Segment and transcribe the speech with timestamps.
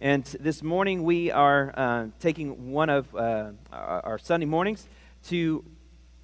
[0.00, 4.86] And this morning we are uh, taking one of uh, our, Sunday mornings
[5.24, 5.64] to,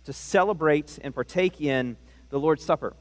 [0.05, 1.97] to celebrate and partake in
[2.31, 2.95] the Lord's Supper.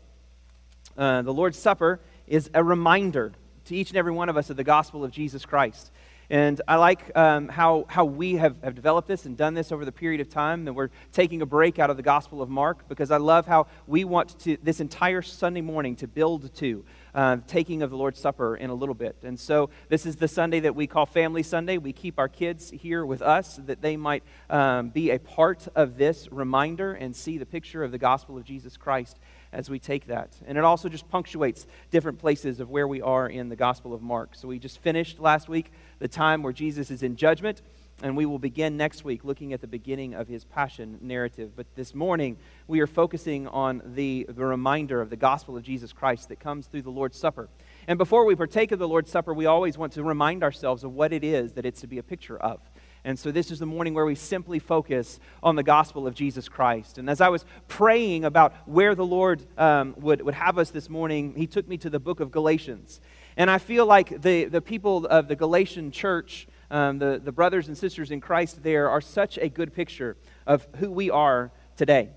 [0.98, 3.34] Uh, the Lord's Supper is a reminder
[3.66, 5.92] to each and every one of us of the gospel of Jesus Christ.
[6.32, 9.86] And I like um, how, how we have, have developed this and done this over
[9.86, 10.66] the period of time.
[10.66, 13.68] That we're taking a break out of the Gospel of Mark because I love how
[13.86, 16.84] we want to, this entire Sunday morning, to build to
[17.16, 19.18] uh, taking of the Lord's Supper in a little bit.
[19.24, 21.78] And so this is the Sunday that we call Family Sunday.
[21.78, 25.98] We keep our kids here with us that they might um, be a part of
[25.98, 29.20] this reminder and see the picture of the gospel of Jesus Christ
[29.52, 30.36] as we take that.
[30.46, 34.02] And it also just punctuates different places of where we are in the Gospel of
[34.02, 34.36] Mark.
[34.36, 37.62] So we just finished last week the time where Jesus is in judgment,
[38.04, 41.54] and we will begin next week looking at the beginning of his passion narrative.
[41.56, 45.94] But this morning, we are focusing on the, the reminder of the gospel of Jesus
[45.94, 47.48] Christ that comes through the Lord's Supper.
[47.88, 50.94] And before we partake of the Lord's Supper, we always want to remind ourselves of
[50.94, 52.60] what it is that it's to be a picture of.
[53.06, 56.50] And so this is the morning where we simply focus on the gospel of Jesus
[56.50, 56.98] Christ.
[56.98, 60.90] And as I was praying about where the Lord um, would, would have us this
[60.90, 63.00] morning, He took me to the book of Galatians.
[63.38, 67.68] And I feel like the, the people of the Galatian church, um, the, the brothers
[67.68, 72.10] and sisters in Christ there, are such a good picture of who we are today.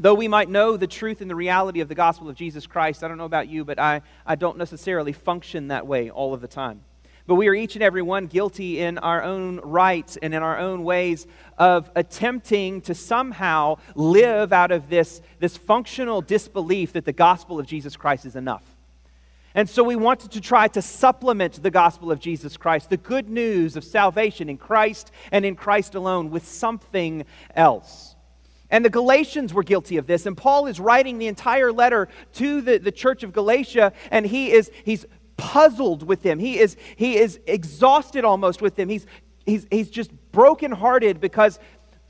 [0.00, 3.04] Though we might know the truth and the reality of the gospel of Jesus Christ,
[3.04, 6.40] I don't know about you, but I, I don't necessarily function that way all of
[6.40, 6.82] the time.
[7.28, 10.58] But we are each and every one guilty in our own rights and in our
[10.58, 17.12] own ways of attempting to somehow live out of this, this functional disbelief that the
[17.12, 18.77] gospel of Jesus Christ is enough.
[19.58, 23.28] And so we wanted to try to supplement the gospel of Jesus Christ, the good
[23.28, 27.24] news of salvation in Christ and in Christ alone, with something
[27.56, 28.14] else.
[28.70, 30.26] And the Galatians were guilty of this.
[30.26, 34.52] And Paul is writing the entire letter to the, the church of Galatia, and he
[34.52, 35.04] is he's
[35.36, 36.38] puzzled with them.
[36.38, 38.88] He is, he is exhausted almost with them.
[38.88, 39.06] He's,
[39.44, 41.58] he's, he's just brokenhearted because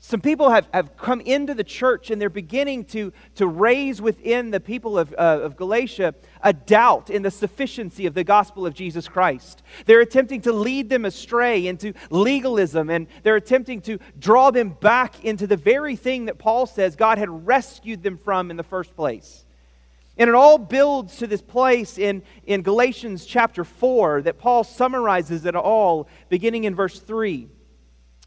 [0.01, 4.49] some people have, have come into the church and they're beginning to, to raise within
[4.49, 8.73] the people of, uh, of Galatia a doubt in the sufficiency of the gospel of
[8.73, 9.61] Jesus Christ.
[9.85, 15.25] They're attempting to lead them astray into legalism and they're attempting to draw them back
[15.25, 18.95] into the very thing that Paul says God had rescued them from in the first
[18.95, 19.45] place.
[20.17, 25.45] And it all builds to this place in, in Galatians chapter 4 that Paul summarizes
[25.45, 27.49] it all beginning in verse 3,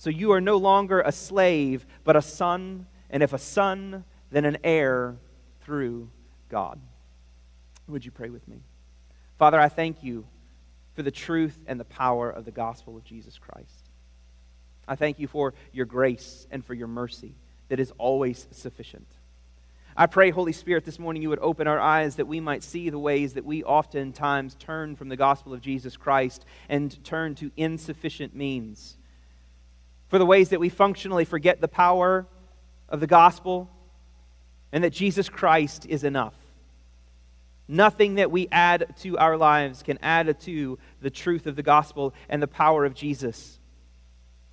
[0.00, 4.46] So you are no longer a slave, but a son, and if a son, then
[4.46, 5.18] an heir
[5.60, 6.08] through
[6.48, 6.80] God.
[7.86, 8.62] Would you pray with me?
[9.38, 10.26] Father, I thank you
[10.94, 13.90] for the truth and the power of the gospel of Jesus Christ.
[14.88, 17.34] I thank you for your grace and for your mercy
[17.68, 19.06] that is always sufficient.
[19.94, 22.88] I pray, Holy Spirit, this morning you would open our eyes that we might see
[22.88, 27.50] the ways that we oftentimes turn from the gospel of Jesus Christ and turn to
[27.58, 28.96] insufficient means.
[30.10, 32.26] For the ways that we functionally forget the power
[32.88, 33.70] of the gospel
[34.72, 36.34] and that Jesus Christ is enough.
[37.68, 42.12] Nothing that we add to our lives can add to the truth of the gospel
[42.28, 43.60] and the power of Jesus.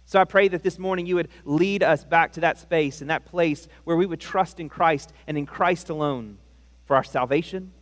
[0.06, 3.10] So I pray that this morning you would lead us back to that space and
[3.10, 6.38] that place where we would trust in Christ and in Christ alone
[6.86, 7.74] for our salvation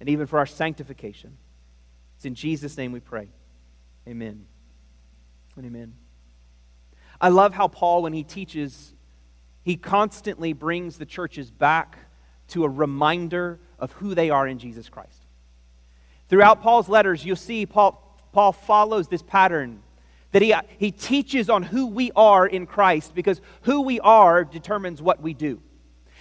[0.00, 1.38] and even for our sanctification.
[2.16, 3.28] It's in Jesus' name we pray.
[4.08, 4.46] Amen.
[5.56, 5.94] And amen.
[7.22, 8.92] I love how Paul, when he teaches,
[9.62, 11.96] he constantly brings the churches back
[12.48, 15.24] to a reminder of who they are in Jesus Christ.
[16.28, 19.82] Throughout Paul's letters, you'll see Paul, Paul follows this pattern
[20.32, 25.00] that he, he teaches on who we are in Christ because who we are determines
[25.00, 25.62] what we do.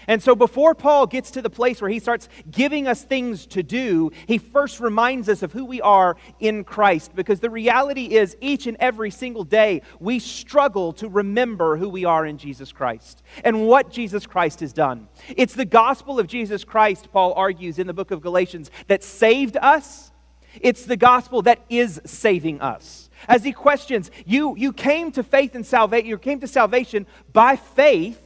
[0.08, 3.64] And so before Paul gets to the place where he starts giving us things to
[3.64, 8.36] do, he first reminds us of who we are in Christ because the reality is
[8.42, 13.24] each and every single day we struggle to remember who we are in Jesus Christ
[13.44, 15.08] and what Jesus Christ has done.
[15.30, 19.58] It's the gospel of Jesus Christ, Paul argues in the book of Galatians, that saved
[19.58, 20.12] us.
[20.60, 25.56] It's the gospel that is saving us as he questions, you, you came to faith
[25.56, 28.20] and salvation, you came to salvation by faith.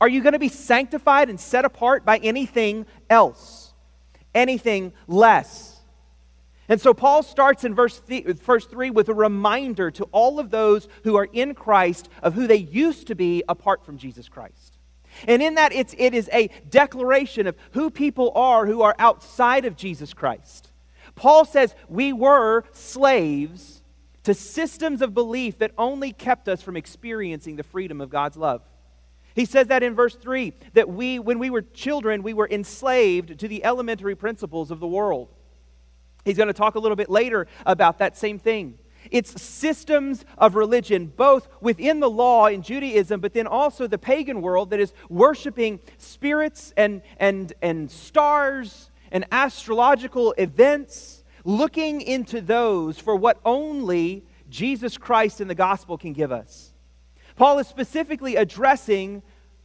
[0.00, 3.74] Are you going to be sanctified and set apart by anything else?
[4.34, 5.80] Anything less?
[6.68, 10.50] And so Paul starts in verse, th- verse 3 with a reminder to all of
[10.50, 14.78] those who are in Christ of who they used to be apart from Jesus Christ.
[15.26, 19.64] And in that, it's, it is a declaration of who people are who are outside
[19.64, 20.70] of Jesus Christ.
[21.16, 23.82] Paul says we were slaves
[24.22, 28.62] to systems of belief that only kept us from experiencing the freedom of God's love.
[29.34, 33.38] He says that in verse 3 that we, when we were children, we were enslaved
[33.38, 35.28] to the elementary principles of the world.
[36.24, 38.78] He's going to talk a little bit later about that same thing.
[39.10, 44.42] It's systems of religion, both within the law in Judaism, but then also the pagan
[44.42, 52.98] world that is worshiping spirits and, and, and stars and astrological events, looking into those
[52.98, 56.69] for what only Jesus Christ and the gospel can give us.
[57.40, 59.22] Paul is specifically addressing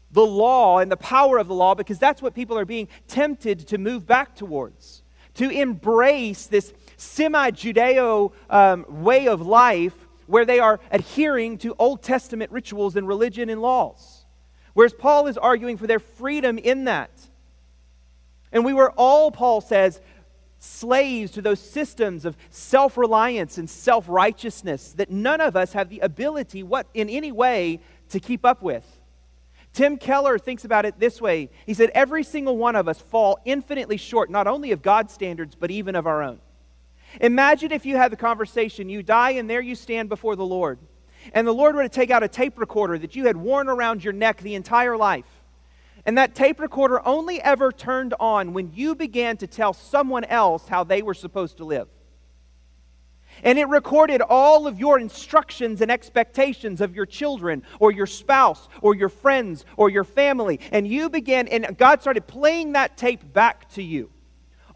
[0.09, 3.67] the law and the power of the law because that's what people are being tempted
[3.67, 10.59] to move back towards to embrace this semi Judeo um, way of life where they
[10.59, 14.25] are adhering to Old Testament rituals and religion and laws.
[14.73, 17.11] Whereas Paul is arguing for their freedom in that.
[18.53, 19.99] And we were all, Paul says,
[20.59, 25.89] slaves to those systems of self reliance and self righteousness that none of us have
[25.89, 27.79] the ability, what, in any way,
[28.09, 28.85] to keep up with.
[29.73, 31.49] Tim Keller thinks about it this way.
[31.65, 35.55] He said, Every single one of us fall infinitely short, not only of God's standards,
[35.55, 36.39] but even of our own.
[37.21, 40.79] Imagine if you had the conversation, you die, and there you stand before the Lord.
[41.33, 44.03] And the Lord were to take out a tape recorder that you had worn around
[44.03, 45.34] your neck the entire life.
[46.05, 50.67] And that tape recorder only ever turned on when you began to tell someone else
[50.67, 51.87] how they were supposed to live.
[53.43, 58.69] And it recorded all of your instructions and expectations of your children or your spouse
[58.81, 60.59] or your friends or your family.
[60.71, 64.11] And you began, and God started playing that tape back to you.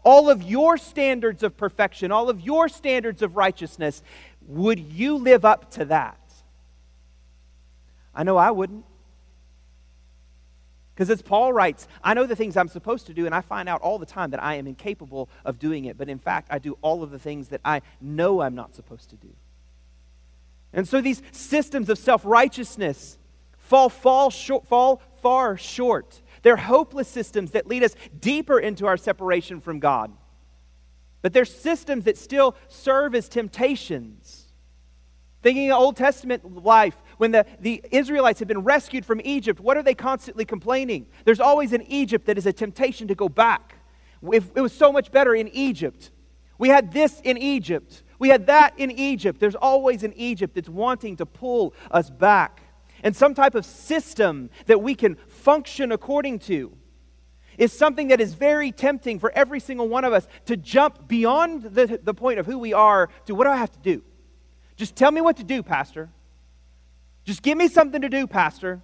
[0.02, 4.02] All of your standards of perfection, all of your standards of righteousness,
[4.46, 6.18] would you live up to that?
[8.14, 8.84] I know I wouldn't.
[11.00, 13.70] Because as Paul writes, I know the things I'm supposed to do, and I find
[13.70, 15.96] out all the time that I am incapable of doing it.
[15.96, 19.08] But in fact, I do all of the things that I know I'm not supposed
[19.08, 19.30] to do.
[20.74, 23.16] And so these systems of self righteousness
[23.56, 26.20] fall, fall, short, fall far short.
[26.42, 30.12] They're hopeless systems that lead us deeper into our separation from God.
[31.22, 34.50] But they're systems that still serve as temptations.
[35.42, 39.76] Thinking of Old Testament life, when the, the Israelites have been rescued from Egypt, what
[39.76, 41.04] are they constantly complaining?
[41.26, 43.76] There's always in Egypt that is a temptation to go back.
[44.32, 46.12] If it was so much better in Egypt.
[46.56, 48.04] We had this in Egypt.
[48.18, 49.38] We had that in Egypt.
[49.38, 52.62] There's always in Egypt that's wanting to pull us back.
[53.02, 56.72] And some type of system that we can function according to
[57.58, 61.64] is something that is very tempting for every single one of us to jump beyond
[61.64, 64.02] the, the point of who we are to what do I have to do?
[64.76, 66.08] Just tell me what to do, Pastor.
[67.24, 68.80] Just give me something to do, Pastor.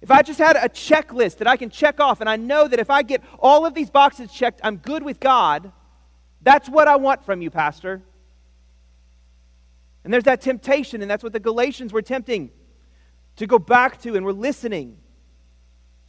[0.00, 2.80] If I just had a checklist that I can check off, and I know that
[2.80, 5.70] if I get all of these boxes checked, I'm good with God,
[6.42, 8.02] that's what I want from you, Pastor.
[10.02, 12.50] And there's that temptation, and that's what the Galatians were tempting
[13.36, 14.98] to go back to, and we're listening.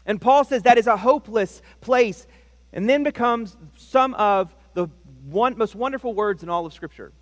[0.07, 2.25] And Paul says that is a hopeless place,
[2.73, 4.87] and then becomes some of the
[5.25, 7.13] one, most wonderful words in all of Scripture.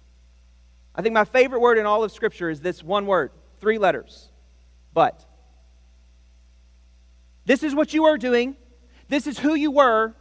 [0.96, 4.30] I think my favorite word in all of Scripture is this one word Three letters.
[4.94, 5.26] But.
[7.46, 8.56] This is what you are doing.
[9.08, 10.14] This is who you were.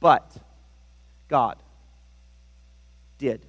[0.00, 0.36] But
[1.28, 1.56] God
[3.18, 3.44] did.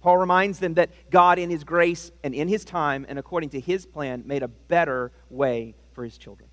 [0.00, 3.60] Paul reminds them that God, in His grace and in His time and according to
[3.60, 6.48] His plan, made a better way for His children.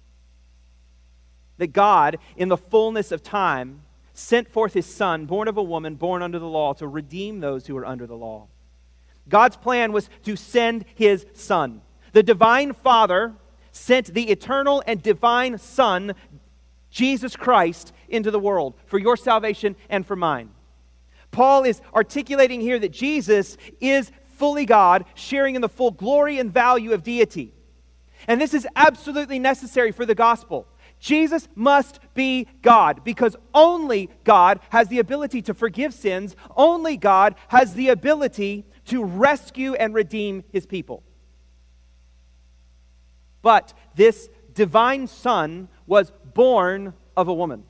[1.57, 5.95] That God, in the fullness of time, sent forth His Son, born of a woman,
[5.95, 8.47] born under the law, to redeem those who were under the law.
[9.27, 11.81] God's plan was to send his son.
[12.13, 13.33] The divine Father
[13.71, 16.15] sent the eternal and divine Son,
[16.89, 20.51] Jesus Christ, into the world for your salvation and for mine.
[21.31, 26.53] Paul is articulating here that Jesus is fully God, sharing in the full glory and
[26.53, 27.53] value of deity.
[28.27, 30.67] And this is absolutely necessary for the gospel.
[30.99, 36.35] Jesus must be God because only God has the ability to forgive sins.
[36.55, 41.03] Only God has the ability to rescue and redeem his people.
[43.41, 47.63] But this divine son was born of a woman.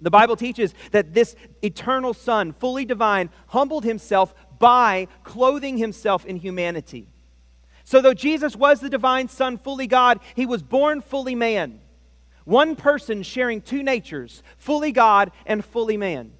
[0.00, 6.36] The Bible teaches that this eternal son, fully divine, humbled himself by clothing himself in
[6.36, 7.08] humanity.
[7.84, 11.80] So, though Jesus was the divine son, fully God, he was born fully man.
[12.44, 16.32] One person sharing two natures, fully God and fully man.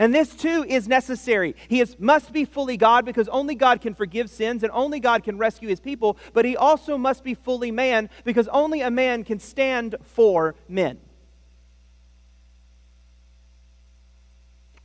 [0.00, 1.54] And this too is necessary.
[1.68, 5.22] He is, must be fully God because only God can forgive sins and only God
[5.22, 9.24] can rescue his people, but he also must be fully man because only a man
[9.24, 10.98] can stand for men.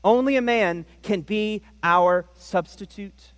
[0.03, 3.31] Only a man can be our substitute.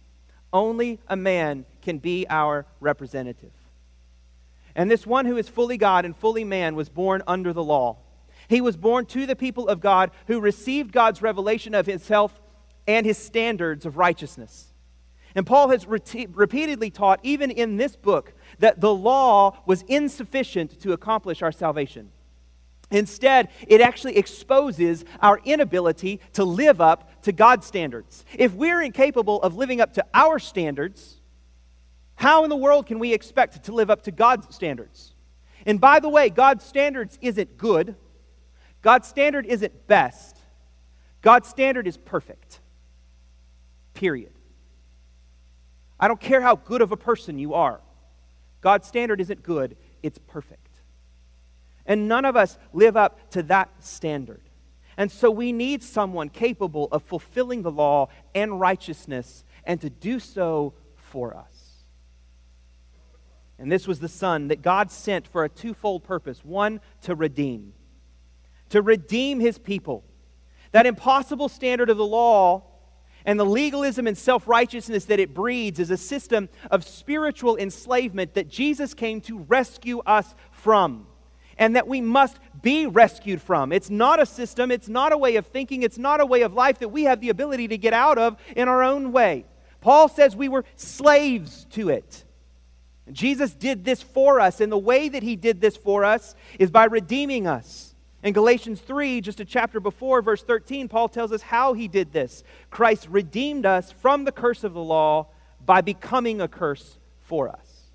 [0.52, 3.54] Only a man can be our representative.
[4.76, 7.98] And this one who is fully God and fully man was born under the law.
[8.48, 12.40] He was born to the people of God who received God's revelation of himself
[12.88, 14.74] and his standards of righteousness.
[15.36, 20.80] And Paul has re- repeatedly taught, even in this book, that the law was insufficient
[20.82, 22.12] to accomplish our salvation.
[22.90, 28.24] Instead, it actually exposes our inability to live up to God's standards.
[28.34, 31.20] If we're incapable of living up to our standards,
[32.16, 35.14] how in the world can we expect to live up to God's standards?
[35.66, 37.96] And by the way, God's standards isn't good.
[38.82, 40.38] God's standard isn't best.
[41.22, 42.60] God's standard is perfect.
[43.94, 44.34] Period.
[46.00, 47.82] I don't care how good of a person you are.
[48.62, 50.62] God's standard isn't good, it's perfect.
[51.86, 54.42] And none of us live up to that standard.
[54.98, 60.20] And so we need someone capable of fulfilling the law and righteousness and to do
[60.20, 61.84] so for us.
[63.60, 67.74] And this was the Son that God sent for a twofold purpose one, to redeem
[68.70, 70.04] to redeem his people.
[70.72, 72.64] That impossible standard of the law
[73.26, 78.34] and the legalism and self righteousness that it breeds is a system of spiritual enslavement
[78.36, 81.08] that Jesus came to rescue us from
[81.58, 83.72] and that we must be rescued from.
[83.72, 86.54] It's not a system, it's not a way of thinking, it's not a way of
[86.54, 89.46] life that we have the ability to get out of in our own way.
[89.82, 92.24] Paul says we were slaves to it.
[93.12, 96.70] Jesus did this for us, and the way that he did this for us is
[96.70, 97.96] by redeeming us.
[98.24, 102.12] In Galatians 3, just a chapter before, verse 13, Paul tells us how he did
[102.12, 102.44] this.
[102.72, 105.28] Christ redeemed us from the curse of the law
[105.66, 107.92] by becoming a curse for us.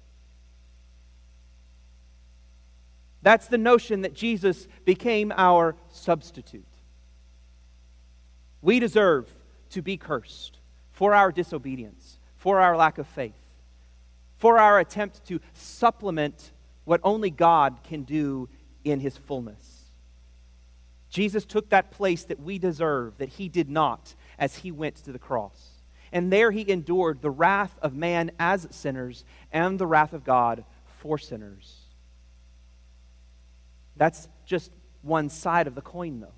[3.23, 6.67] That's the notion that Jesus became our substitute.
[8.61, 9.29] We deserve
[9.71, 10.59] to be cursed
[10.93, 13.35] for our disobedience, for our lack of faith,
[14.37, 16.53] for our attempt to supplement
[16.85, 18.49] what only God can do
[18.85, 19.72] in his fullness.
[21.13, 25.13] Jesus took that place that we deserve, that he did not, as he went to
[25.13, 25.83] the cross.
[26.11, 30.65] And there he endured the wrath of man as sinners and the wrath of God
[31.01, 31.81] for sinners.
[33.95, 36.33] That's just one side of the coin, though.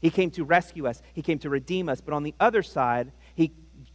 [0.00, 2.02] He came to rescue us, he came to redeem us.
[2.02, 3.52] But on the other side, he,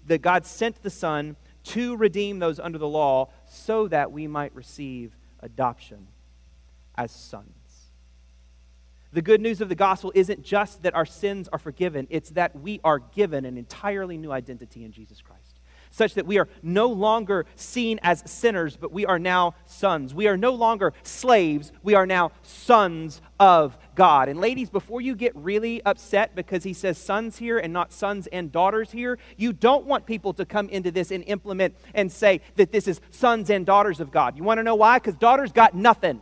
[0.07, 1.35] the God sent the Son
[1.65, 6.07] to redeem those under the law so that we might receive adoption
[6.95, 7.62] as sons.
[9.13, 12.59] The good news of the gospel isn't just that our sins are forgiven, it's that
[12.59, 15.59] we are given an entirely new identity in Jesus Christ,
[15.91, 20.15] such that we are no longer seen as sinners, but we are now sons.
[20.15, 24.29] We are no longer slaves, we are now sons of God.
[24.29, 28.25] And ladies, before you get really upset because he says sons here and not sons
[28.25, 32.41] and daughters here, you don't want people to come into this and implement and say
[32.55, 34.35] that this is sons and daughters of God.
[34.35, 34.97] You want to know why?
[34.97, 36.21] Because daughters got nothing.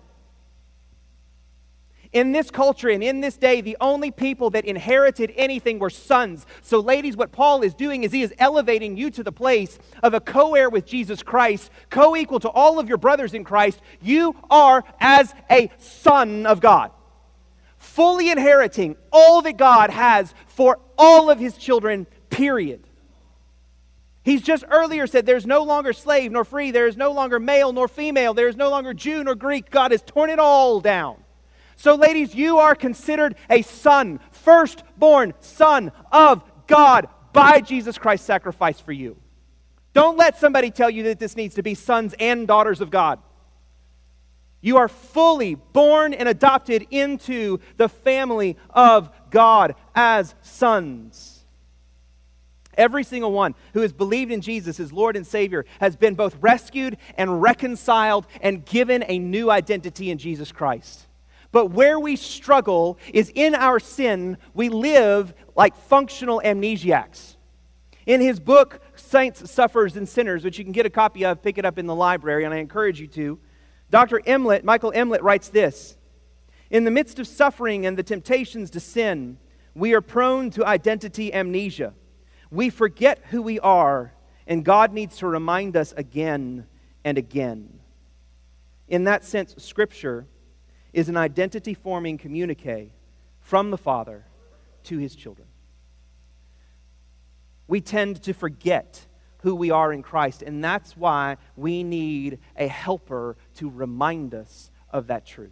[2.13, 6.45] In this culture and in this day, the only people that inherited anything were sons.
[6.61, 10.13] So, ladies, what Paul is doing is he is elevating you to the place of
[10.13, 13.79] a co heir with Jesus Christ, co equal to all of your brothers in Christ.
[14.01, 16.91] You are as a son of God,
[17.77, 22.83] fully inheriting all that God has for all of his children, period.
[24.23, 27.71] He's just earlier said there's no longer slave nor free, there is no longer male
[27.71, 29.69] nor female, there is no longer Jew nor Greek.
[29.71, 31.23] God has torn it all down.
[31.81, 38.79] So, ladies, you are considered a son, firstborn son of God by Jesus Christ's sacrifice
[38.79, 39.17] for you.
[39.93, 43.17] Don't let somebody tell you that this needs to be sons and daughters of God.
[44.61, 51.45] You are fully born and adopted into the family of God as sons.
[52.77, 56.37] Every single one who has believed in Jesus as Lord and Savior has been both
[56.41, 61.07] rescued and reconciled and given a new identity in Jesus Christ.
[61.51, 67.35] But where we struggle is in our sin, we live like functional amnesiacs.
[68.05, 71.57] In his book, Saints, Sufferers, and Sinners, which you can get a copy of, pick
[71.57, 73.39] it up in the library, and I encourage you to,
[73.89, 74.21] Dr.
[74.21, 75.97] Emlet, Michael Emlet writes this
[76.69, 79.37] In the midst of suffering and the temptations to sin,
[79.75, 81.93] we are prone to identity amnesia.
[82.49, 84.13] We forget who we are,
[84.47, 86.65] and God needs to remind us again
[87.03, 87.79] and again.
[88.87, 90.25] In that sense, Scripture
[90.93, 92.93] is an identity forming communique
[93.39, 94.25] from the Father
[94.83, 95.47] to his children.
[97.71, 99.07] we tend to forget
[99.43, 100.41] who we are in Christ.
[100.41, 105.51] And that's why we need a helper to remind us of that truth.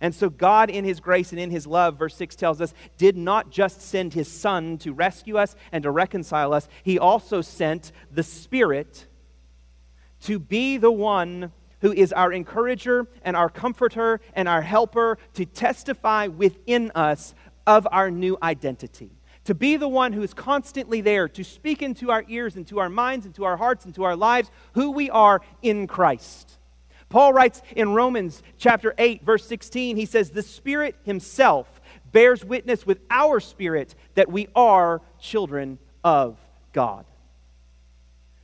[0.00, 3.16] And so, God, in His grace and in His love, verse 6 tells us, did
[3.16, 7.90] not just send His Son to rescue us and to reconcile us, He also sent
[8.12, 9.08] the Spirit
[10.20, 11.50] to be the one
[11.80, 17.34] who is our encourager and our comforter and our helper to testify within us
[17.66, 19.10] of our new identity.
[19.44, 22.88] To be the one who is constantly there to speak into our ears, into our
[22.88, 26.58] minds, into our hearts, into our lives, who we are in Christ.
[27.10, 32.86] Paul writes in Romans chapter 8, verse 16, he says, The Spirit Himself bears witness
[32.86, 36.38] with our spirit that we are children of
[36.72, 37.04] God.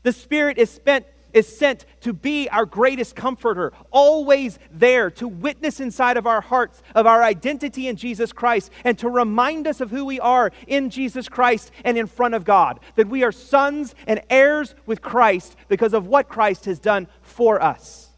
[0.02, 5.80] The Spirit is spent is sent to be our greatest comforter, always there to witness
[5.80, 9.90] inside of our hearts of our identity in Jesus Christ and to remind us of
[9.90, 12.80] who we are in Jesus Christ and in front of God.
[12.96, 17.62] That we are sons and heirs with Christ because of what Christ has done for
[17.62, 18.08] us.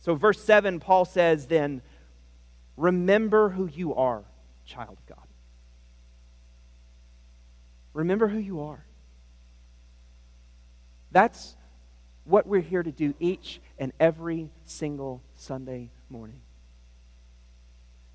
[0.00, 1.82] So, verse 7, Paul says, then,
[2.76, 4.24] remember who you are,
[4.64, 5.26] child of God.
[7.92, 8.84] Remember who you are.
[11.10, 11.56] That's
[12.24, 16.40] what we're here to do each and every single Sunday morning.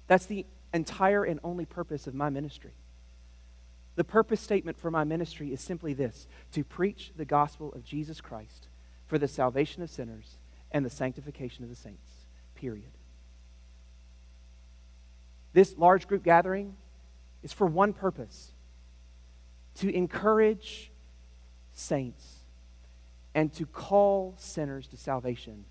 [0.07, 2.73] That's the entire and only purpose of my ministry.
[3.95, 8.21] The purpose statement for my ministry is simply this to preach the gospel of Jesus
[8.21, 8.67] Christ
[9.07, 10.37] for the salvation of sinners
[10.71, 12.25] and the sanctification of the saints.
[12.55, 12.91] Period.
[15.53, 16.75] This large group gathering
[17.41, 18.51] is for one purpose
[19.75, 20.91] to encourage
[21.73, 22.34] saints
[23.35, 25.65] and to call sinners to salvation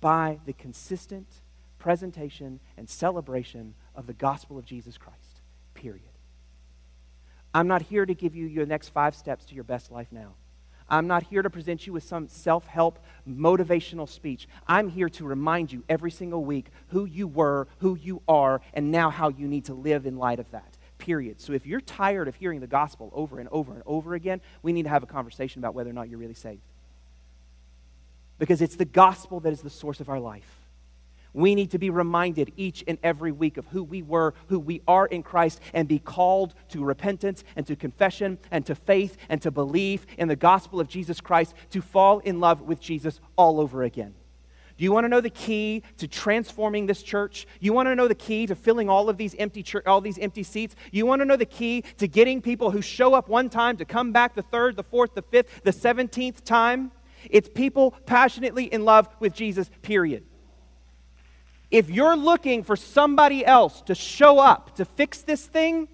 [0.00, 1.26] by the consistent
[1.78, 5.40] presentation and celebration of the gospel of Jesus Christ.
[5.74, 6.02] Period.
[7.54, 10.34] I'm not here to give you your next five steps to your best life now.
[10.90, 12.98] I'm not here to present you with some self help
[13.28, 14.46] motivational speech.
[14.66, 18.90] I'm here to remind you every single week who you were, who you are, and
[18.90, 20.76] now how you need to live in light of that.
[20.98, 21.40] Period.
[21.40, 24.72] So if you're tired of hearing the gospel over and over and over again, we
[24.72, 26.62] need to have a conversation about whether or not you're really saved.
[28.38, 30.58] Because it's the gospel that is the source of our life.
[31.34, 34.82] We need to be reminded each and every week of who we were, who we
[34.88, 39.40] are in Christ, and be called to repentance and to confession and to faith and
[39.42, 43.60] to belief in the gospel of Jesus Christ, to fall in love with Jesus all
[43.60, 44.14] over again.
[44.78, 47.48] Do you want to know the key to transforming this church?
[47.58, 50.44] You want to know the key to filling all of these empty all these empty
[50.44, 50.76] seats?
[50.92, 53.84] You want to know the key to getting people who show up one time to
[53.84, 56.92] come back the third, the fourth, the fifth, the 17th time?
[57.30, 60.24] It's people passionately in love with Jesus, period.
[61.70, 65.88] If you're looking for somebody else to show up to fix this thing,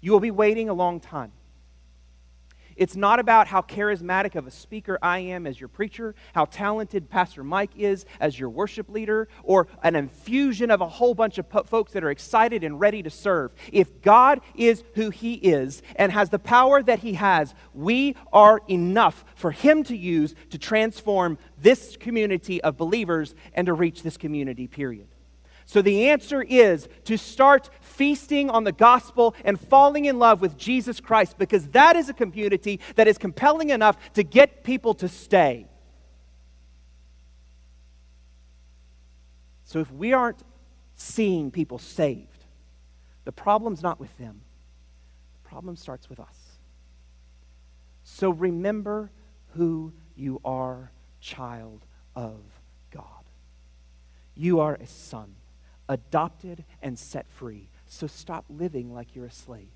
[0.00, 1.32] you will be waiting a long time.
[2.80, 7.10] It's not about how charismatic of a speaker I am as your preacher, how talented
[7.10, 11.46] Pastor Mike is as your worship leader, or an infusion of a whole bunch of
[11.66, 13.52] folks that are excited and ready to serve.
[13.70, 18.62] If God is who He is and has the power that He has, we are
[18.66, 24.16] enough for Him to use to transform this community of believers and to reach this
[24.16, 25.08] community, period.
[25.70, 30.56] So the answer is to start feasting on the gospel and falling in love with
[30.56, 35.06] Jesus Christ because that is a community that is compelling enough to get people to
[35.06, 35.68] stay.
[39.62, 40.42] So if we aren't
[40.96, 42.46] seeing people saved,
[43.24, 44.40] the problem's not with them.
[45.44, 46.58] The problem starts with us.
[48.02, 49.12] So remember
[49.54, 52.40] who you are, child of
[52.90, 53.04] God.
[54.34, 55.36] You are a son
[55.90, 57.68] adopted and set free.
[57.86, 59.68] So stop living like you're a slave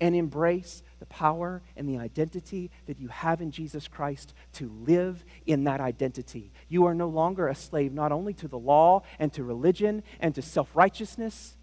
[0.00, 5.22] and embrace the power and the identity that you have in Jesus Christ to live
[5.46, 6.52] in that identity.
[6.68, 10.34] You are no longer a slave not only to the law and to religion and
[10.34, 11.56] to self righteousness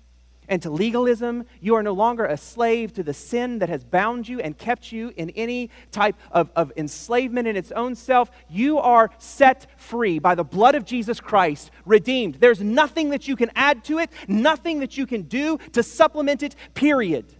[0.48, 1.46] and to legalism.
[1.62, 4.92] You are no longer a slave to the sin that has bound you and kept
[4.92, 8.32] you in any type of, of enslavement in its own self.
[8.50, 12.36] You are set free by the blood of Jesus Christ, redeemed.
[12.36, 16.44] There's nothing that you can add to it, nothing that you can do to supplement
[16.44, 17.34] it, period.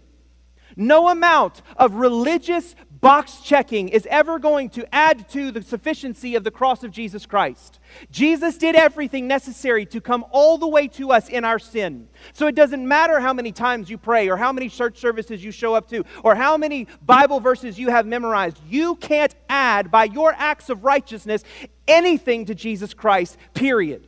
[0.76, 6.44] No amount of religious box checking is ever going to add to the sufficiency of
[6.44, 7.78] the cross of Jesus Christ.
[8.10, 12.08] Jesus did everything necessary to come all the way to us in our sin.
[12.32, 15.52] So it doesn't matter how many times you pray or how many church services you
[15.52, 18.58] show up to or how many Bible verses you have memorized.
[18.68, 21.44] You can't add by your acts of righteousness
[21.86, 24.06] anything to Jesus Christ, period.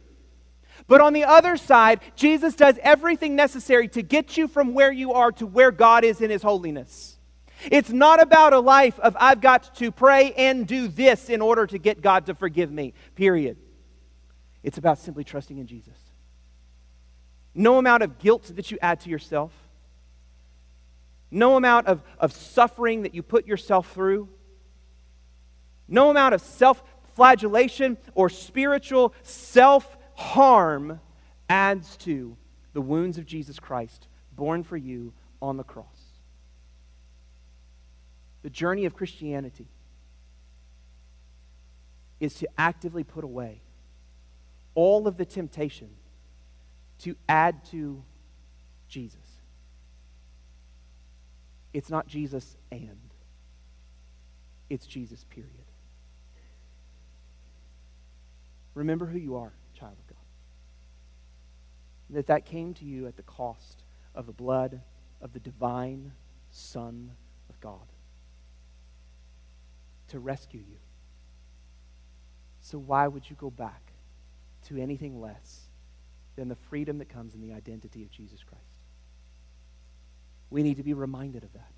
[0.87, 5.12] But on the other side, Jesus does everything necessary to get you from where you
[5.12, 7.20] are to where God is in his holiness.
[7.64, 11.66] It's not about a life of I've got to pray and do this in order
[11.66, 13.57] to get God to forgive me, period.
[14.62, 15.96] It's about simply trusting in Jesus.
[17.55, 19.53] No amount of guilt that you add to yourself,
[21.31, 24.29] no amount of, of suffering that you put yourself through,
[25.88, 26.83] no amount of self
[27.14, 31.01] flagellation or spiritual self harm
[31.49, 32.37] adds to
[32.73, 36.00] the wounds of Jesus Christ borne for you on the cross.
[38.42, 39.68] The journey of Christianity
[42.20, 43.61] is to actively put away
[44.74, 45.88] all of the temptation
[47.00, 48.03] to add to
[48.88, 49.18] Jesus.
[51.72, 52.98] It's not Jesus and,
[54.68, 55.50] it's Jesus, period.
[58.74, 60.16] Remember who you are, child of God.
[62.11, 64.81] That that came to you at the cost of the blood
[65.20, 66.12] of the divine
[66.50, 67.12] Son
[67.48, 67.87] of God
[70.11, 70.79] to rescue you.
[72.61, 73.92] So why would you go back
[74.66, 75.68] to anything less
[76.37, 78.64] than the freedom that comes in the identity of Jesus Christ?
[80.51, 81.73] We need to be reminded of that.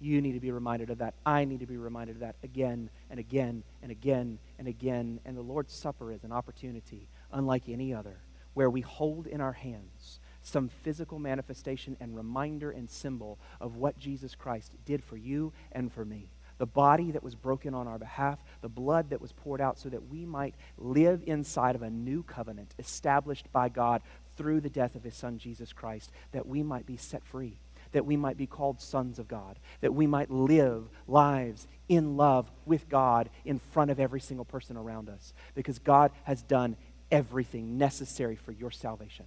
[0.00, 1.14] You need to be reminded of that.
[1.24, 5.20] I need to be reminded of that again and again and again and again.
[5.24, 8.18] And the Lord's Supper is an opportunity, unlike any other,
[8.54, 13.98] where we hold in our hands some physical manifestation and reminder and symbol of what
[13.98, 16.28] Jesus Christ did for you and for me.
[16.58, 19.88] The body that was broken on our behalf, the blood that was poured out so
[19.88, 24.02] that we might live inside of a new covenant established by God
[24.36, 27.58] through the death of his son Jesus Christ, that we might be set free
[27.92, 32.50] that we might be called sons of God, that we might live lives in love
[32.66, 36.76] with God in front of every single person around us, because God has done
[37.10, 39.26] everything necessary for your salvation.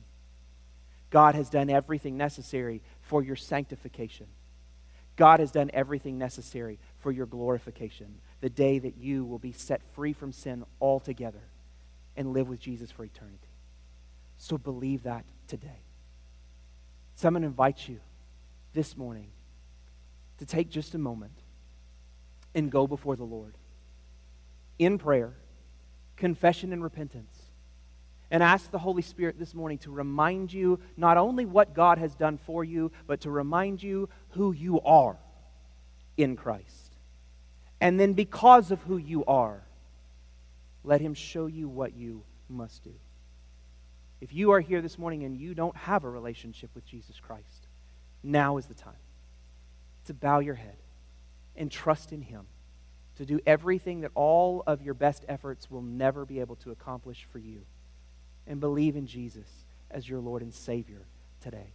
[1.10, 4.28] God has done everything necessary for your sanctification.
[5.16, 9.82] God has done everything necessary for your glorification, the day that you will be set
[9.94, 11.44] free from sin altogether
[12.18, 13.38] and live with Jesus for eternity.
[14.38, 15.80] So believe that today.
[17.16, 18.00] Someone invites you
[18.74, 19.30] this morning
[20.40, 21.32] to take just a moment
[22.54, 23.58] and go before the Lord
[24.78, 25.34] in prayer,
[26.18, 27.35] confession, and repentance.
[28.32, 32.16] And ask the Holy Spirit this morning to remind you not only what God has
[32.16, 35.18] done for you, but to remind you who you are
[36.18, 36.96] in Christ.
[37.80, 39.62] And then, because of who you are,
[40.84, 42.94] let Him show you what you must do.
[44.22, 47.68] If you are here this morning and you don't have a relationship with Jesus Christ,
[48.24, 48.94] now is the time
[50.06, 50.78] to bow your head
[51.56, 52.48] and trust in Him
[53.18, 57.28] to do everything that all of your best efforts will never be able to accomplish
[57.32, 57.62] for you.
[58.48, 59.48] And believe in Jesus
[59.90, 61.02] as your Lord and Savior
[61.42, 61.74] today.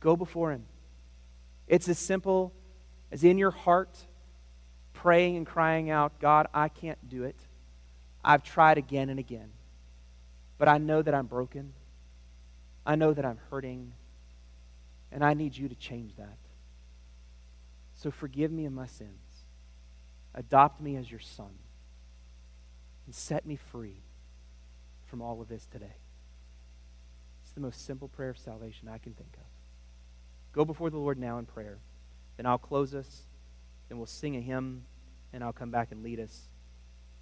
[0.00, 0.64] Go before Him.
[1.66, 2.52] It's as simple
[3.10, 3.98] as in your heart
[4.94, 7.36] praying and crying out, God, I can't do it.
[8.24, 9.50] I've tried again and again.
[10.58, 11.72] But I know that I'm broken.
[12.86, 13.94] I know that I'm hurting.
[15.10, 16.38] And I need you to change that.
[17.94, 19.10] So forgive me of my sins.
[20.34, 21.52] Adopt me as your son.
[23.06, 24.02] And set me free
[25.12, 25.96] from all of this today.
[27.42, 29.44] It's the most simple prayer of salvation I can think of.
[30.54, 31.80] Go before the Lord now in prayer.
[32.38, 33.24] Then I'll close us.
[33.90, 34.84] Then we'll sing a hymn.
[35.34, 36.48] And I'll come back and lead us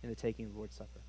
[0.04, 1.00] in the taking of the Lord's Supper.